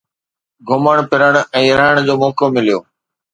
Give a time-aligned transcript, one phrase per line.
[0.67, 2.79] گهمڻ ڦرڻ ۽ رهڻ جو موقعو مليو